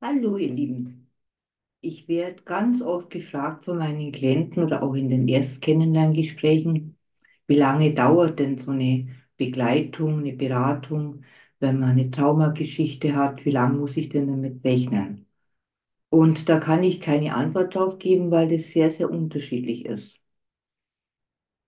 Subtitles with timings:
[0.00, 1.08] Hallo, ihr Lieben.
[1.82, 6.98] Ich werde ganz oft gefragt von meinen Klienten oder auch in den Erstkennenlerngesprächen,
[7.48, 9.08] wie lange dauert denn so eine
[9.38, 11.24] Begleitung, eine Beratung,
[11.60, 15.26] wenn man eine Traumageschichte hat, wie lange muss ich denn damit rechnen?
[16.10, 20.20] Und da kann ich keine Antwort drauf geben, weil das sehr, sehr unterschiedlich ist.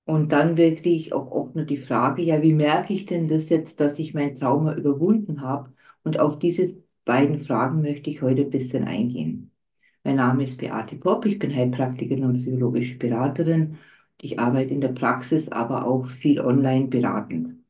[0.04, 3.48] Und dann kriege ich auch oft nur die Frage, ja, wie merke ich denn das
[3.48, 5.72] jetzt, dass ich mein Trauma überwunden habe?
[6.02, 9.50] Und auf diese beiden Fragen möchte ich heute ein bisschen eingehen.
[10.04, 13.78] Mein Name ist Beate Popp, ich bin Heilpraktikerin und psychologische Beraterin.
[14.22, 17.64] Ich arbeite in der Praxis, aber auch viel online beratend.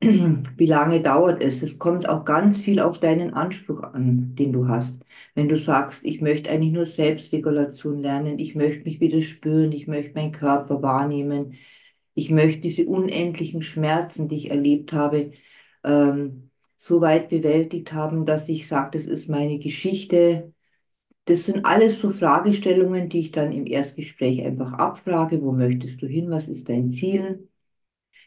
[0.00, 1.62] Wie lange dauert es?
[1.62, 5.00] Es kommt auch ganz viel auf deinen Anspruch an, den du hast.
[5.34, 9.86] Wenn du sagst, ich möchte eigentlich nur Selbstregulation lernen, ich möchte mich wieder spüren, ich
[9.86, 11.54] möchte meinen Körper wahrnehmen,
[12.14, 15.32] ich möchte diese unendlichen Schmerzen, die ich erlebt habe,
[15.84, 16.43] ähm,
[16.84, 20.52] so weit bewältigt haben, dass ich sage, das ist meine Geschichte.
[21.24, 25.40] Das sind alles so Fragestellungen, die ich dann im Erstgespräch einfach abfrage.
[25.42, 26.30] Wo möchtest du hin?
[26.30, 27.48] Was ist dein Ziel?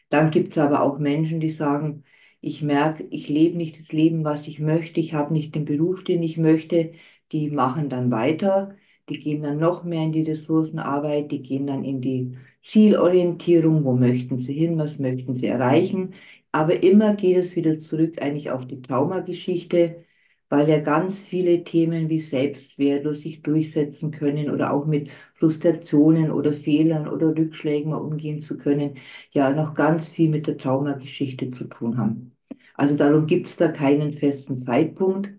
[0.08, 2.02] Dann gibt es aber auch Menschen, die sagen,
[2.40, 6.02] ich merke, ich lebe nicht das Leben, was ich möchte, ich habe nicht den Beruf,
[6.02, 6.92] den ich möchte.
[7.30, 8.76] Die machen dann weiter,
[9.08, 13.94] die gehen dann noch mehr in die Ressourcenarbeit, die gehen dann in die Zielorientierung, wo
[13.94, 16.14] möchten sie hin, was möchten sie erreichen.
[16.52, 20.04] Aber immer geht es wieder zurück eigentlich auf die Traumageschichte,
[20.48, 26.52] weil ja ganz viele Themen wie Selbstwert sich durchsetzen können oder auch mit Frustrationen oder
[26.52, 28.96] Fehlern oder Rückschlägen mal umgehen zu können,
[29.32, 32.34] ja noch ganz viel mit der Traumageschichte zu tun haben.
[32.74, 35.30] Also darum gibt es da keinen festen Zeitpunkt.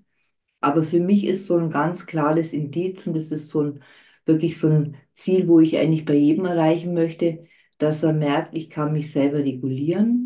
[0.61, 3.83] Aber für mich ist so ein ganz klares Indiz und das ist so ein
[4.25, 7.45] wirklich so ein Ziel, wo ich eigentlich bei jedem erreichen möchte,
[7.77, 10.18] dass er merkt, ich kann mich selber regulieren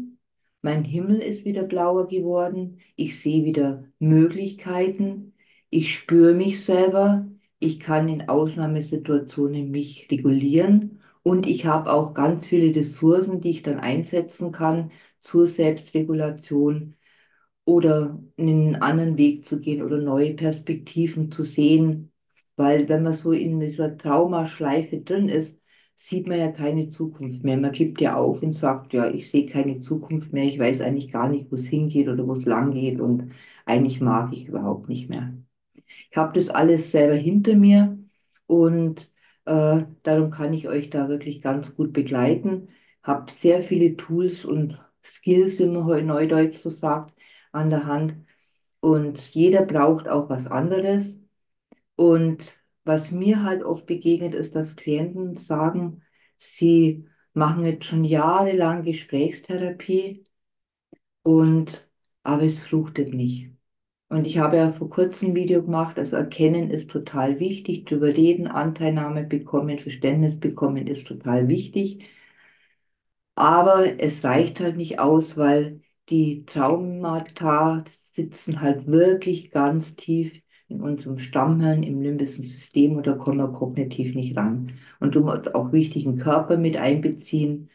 [0.64, 2.80] mein Himmel ist wieder blauer geworden.
[2.96, 5.34] Ich sehe wieder Möglichkeiten.
[5.70, 7.28] Ich spüre mich selber.
[7.60, 11.02] Ich kann in Ausnahmesituationen mich regulieren.
[11.24, 14.92] Und ich habe auch ganz viele Ressourcen, die ich dann einsetzen kann
[15.22, 16.98] zur Selbstregulation
[17.66, 22.12] oder einen anderen Weg zu gehen oder neue Perspektiven zu sehen.
[22.56, 25.63] Weil wenn man so in dieser Traumaschleife drin ist,
[25.96, 27.58] sieht man ja keine Zukunft mehr.
[27.58, 31.12] Man gibt ja auf und sagt, ja, ich sehe keine Zukunft mehr, ich weiß eigentlich
[31.12, 33.32] gar nicht, wo es hingeht oder wo es lang geht und
[33.66, 35.34] eigentlich mag ich überhaupt nicht mehr.
[36.12, 37.98] Ich habe das alles selber hinter mir
[38.48, 39.12] und
[39.46, 42.70] äh, darum kann ich euch da wirklich ganz gut begleiten.
[43.04, 47.14] Habe sehr viele Tools und Skills, wie man heute neudeutsch so sagt,
[47.52, 48.16] an der Hand.
[48.80, 51.20] Und jeder braucht auch was anderes.
[51.96, 56.02] Und was mir halt oft begegnet, ist, dass Klienten sagen,
[56.38, 60.26] sie machen jetzt schon jahrelang Gesprächstherapie
[61.24, 61.90] und
[62.24, 63.52] aber es fruchtet nicht.
[64.10, 68.08] Und ich habe ja vor kurzem ein Video gemacht, also Erkennen ist total wichtig, drüber
[68.10, 72.06] reden, Anteilnahme bekommen, Verständnis bekommen ist total wichtig.
[73.36, 80.42] Aber es reicht halt nicht aus, weil die Traumata sitzen halt wirklich ganz tief
[80.74, 84.74] in unserem Stammhirn, im limbischen System da kommen wir kognitiv nicht ran.
[85.00, 87.70] Und du musst auch wichtig den Körper mit einbeziehen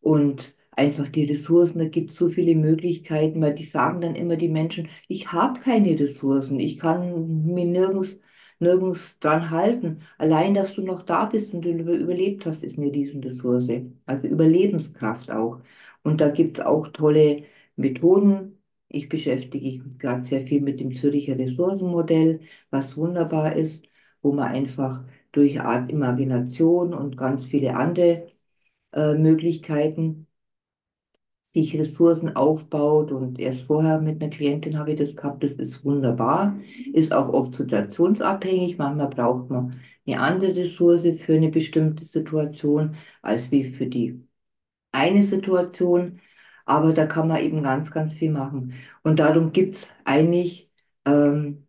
[0.00, 4.36] und einfach die Ressourcen, da gibt es so viele Möglichkeiten, weil die sagen dann immer
[4.36, 8.18] die Menschen, ich habe keine Ressourcen, ich kann mir nirgends,
[8.58, 10.02] nirgends dran halten.
[10.18, 13.70] Allein, dass du noch da bist und du überlebt hast, ist eine Riesenressource.
[14.06, 15.60] Also Überlebenskraft auch.
[16.02, 17.44] Und da gibt es auch tolle
[17.76, 18.59] Methoden,
[18.90, 22.40] ich beschäftige mich gerade sehr viel mit dem Zürcher Ressourcenmodell,
[22.70, 23.86] was wunderbar ist,
[24.22, 28.28] wo man einfach durch Art Imagination und ganz viele andere
[28.92, 30.26] äh, Möglichkeiten
[31.54, 33.12] sich Ressourcen aufbaut.
[33.12, 36.58] Und erst vorher mit einer Klientin habe ich das gehabt, das ist wunderbar,
[36.92, 38.78] ist auch oft situationsabhängig.
[38.78, 44.22] Manchmal braucht man eine andere Ressource für eine bestimmte Situation als wie für die
[44.92, 46.20] eine Situation
[46.70, 48.74] aber da kann man eben ganz, ganz viel machen.
[49.02, 50.70] Und darum gibt es eigentlich
[51.04, 51.66] ähm,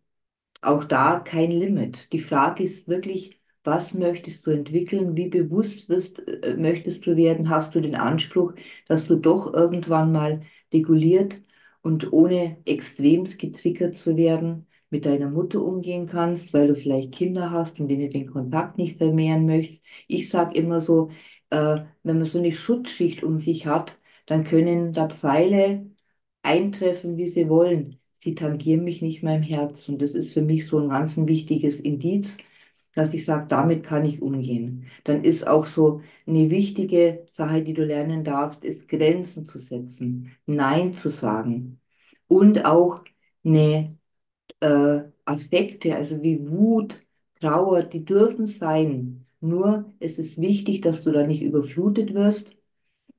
[0.62, 2.12] auch da kein Limit.
[2.14, 5.16] Die Frage ist wirklich, was möchtest du entwickeln?
[5.16, 7.50] Wie bewusst wirst, äh, möchtest du werden?
[7.50, 8.54] Hast du den Anspruch,
[8.88, 10.42] dass du doch irgendwann mal
[10.74, 11.36] reguliert
[11.82, 17.52] und ohne extremst getriggert zu werden mit deiner Mutter umgehen kannst, weil du vielleicht Kinder
[17.52, 19.84] hast und denen den Kontakt nicht vermehren möchtest?
[20.08, 21.10] Ich sage immer so,
[21.50, 23.98] äh, wenn man so eine Schutzschicht um sich hat,
[24.32, 25.92] dann können da Pfeile
[26.44, 28.00] eintreffen, wie sie wollen.
[28.20, 30.00] Sie tangieren mich nicht mehr im Herzen.
[30.00, 32.38] Das ist für mich so ein ganz wichtiges Indiz,
[32.96, 34.88] dass ich sage, damit kann ich umgehen.
[35.04, 40.32] Dann ist auch so eine wichtige Sache, die du lernen darfst, ist Grenzen zu setzen,
[40.46, 41.82] Nein zu sagen
[42.28, 43.04] und auch
[43.44, 43.98] eine
[44.62, 47.04] äh, Affekte, also wie Wut,
[47.42, 49.26] Trauer, die dürfen sein.
[49.42, 52.56] Nur es ist wichtig, dass du da nicht überflutet wirst,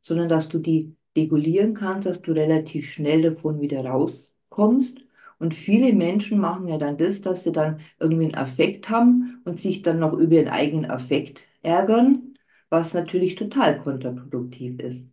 [0.02, 5.00] sondern dass du die regulieren kannst, dass du relativ schnell davon wieder rauskommst.
[5.38, 9.60] Und viele Menschen machen ja dann das, dass sie dann irgendwie einen Affekt haben und
[9.60, 12.34] sich dann noch über ihren eigenen Affekt ärgern,
[12.70, 15.08] was natürlich total kontraproduktiv ist.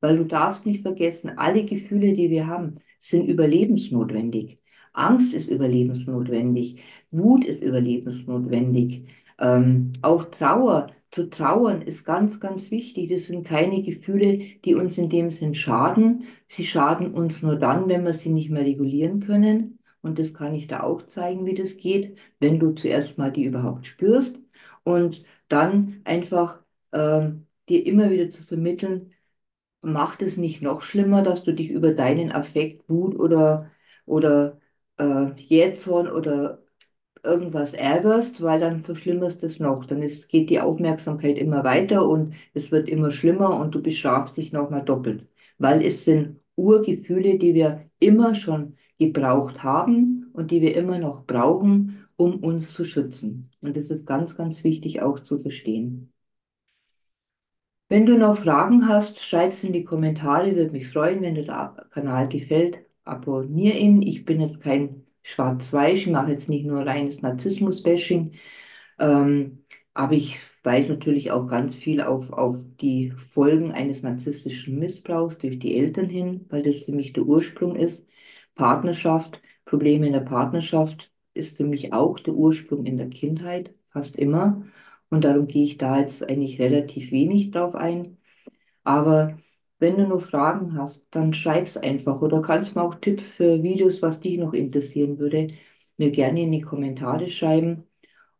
[0.00, 4.58] Weil du darfst nicht vergessen, alle Gefühle, die wir haben, sind überlebensnotwendig.
[4.92, 9.06] Angst ist überlebensnotwendig, Wut ist überlebensnotwendig,
[9.38, 10.88] ähm, auch Trauer.
[11.12, 13.10] Zu trauern ist ganz, ganz wichtig.
[13.10, 16.24] Das sind keine Gefühle, die uns in dem Sinn schaden.
[16.48, 19.78] Sie schaden uns nur dann, wenn wir sie nicht mehr regulieren können.
[20.02, 23.44] Und das kann ich da auch zeigen, wie das geht, wenn du zuerst mal die
[23.44, 24.38] überhaupt spürst
[24.84, 26.60] und dann einfach
[26.92, 29.12] ähm, dir immer wieder zu vermitteln,
[29.82, 33.70] macht es nicht noch schlimmer, dass du dich über deinen Affekt, Wut oder,
[34.06, 34.60] oder
[34.98, 36.61] äh, Jähzorn oder
[37.24, 39.84] irgendwas ärgerst, weil dann verschlimmerst es noch.
[39.84, 44.36] Dann ist, geht die Aufmerksamkeit immer weiter und es wird immer schlimmer und du bestrafst
[44.36, 45.28] dich nochmal doppelt.
[45.58, 51.26] Weil es sind Urgefühle, die wir immer schon gebraucht haben und die wir immer noch
[51.26, 53.50] brauchen, um uns zu schützen.
[53.60, 56.12] Und das ist ganz, ganz wichtig auch zu verstehen.
[57.88, 61.42] Wenn du noch Fragen hast, schreib es in die Kommentare, würde mich freuen, wenn dir
[61.44, 62.78] der Kanal gefällt.
[63.04, 64.02] Abonniere ihn.
[64.02, 68.34] Ich bin jetzt kein Schwarz-Weiß, ich mache jetzt nicht nur reines Narzissmus-Bashing,
[68.98, 69.64] ähm,
[69.94, 75.58] aber ich weise natürlich auch ganz viel auf, auf die Folgen eines narzisstischen Missbrauchs durch
[75.58, 78.08] die Eltern hin, weil das für mich der Ursprung ist.
[78.54, 84.16] Partnerschaft, Probleme in der Partnerschaft ist für mich auch der Ursprung in der Kindheit, fast
[84.16, 84.64] immer.
[85.10, 88.18] Und darum gehe ich da jetzt eigentlich relativ wenig drauf ein.
[88.84, 89.38] Aber
[89.82, 94.02] wenn du noch Fragen hast, dann schreib's einfach oder kannst mir auch Tipps für Videos,
[94.02, 95.50] was dich noch interessieren würde,
[95.98, 97.84] mir gerne in die Kommentare schreiben.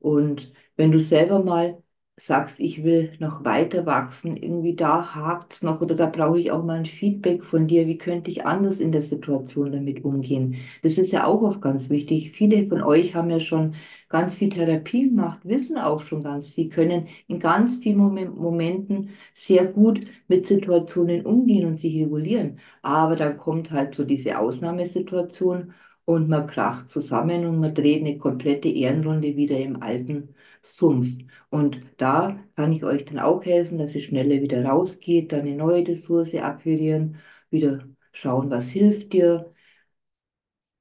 [0.00, 1.81] Und wenn du selber mal
[2.26, 6.52] sagst, ich will noch weiter wachsen, irgendwie da hakt es noch oder da brauche ich
[6.52, 10.56] auch mal ein Feedback von dir, wie könnte ich anders in der Situation damit umgehen?
[10.82, 12.30] Das ist ja auch oft ganz wichtig.
[12.32, 13.74] Viele von euch haben ja schon
[14.08, 19.10] ganz viel Therapie gemacht, wissen auch schon ganz viel, können in ganz vielen Mom Momenten
[19.34, 22.58] sehr gut mit Situationen umgehen und sich regulieren.
[22.82, 25.72] Aber dann kommt halt so diese Ausnahmesituation
[26.04, 31.08] und man kracht zusammen und man dreht eine komplette Ehrenrunde wieder im alten Sumpf.
[31.50, 35.56] Und da kann ich euch dann auch helfen, dass ihr schneller wieder rausgeht, dann eine
[35.56, 37.19] neue Ressource akquirieren,
[37.50, 39.52] wieder schauen, was hilft dir.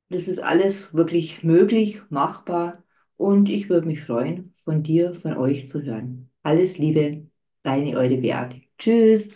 [0.09, 2.83] Das ist alles wirklich möglich, machbar
[3.17, 6.29] und ich würde mich freuen, von dir, von euch zu hören.
[6.44, 7.27] Alles Liebe,
[7.63, 8.62] deine Eure Beate.
[8.77, 9.29] Tschüss.